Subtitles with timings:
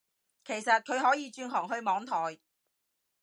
[0.43, 2.39] 其實佢可以轉行去網台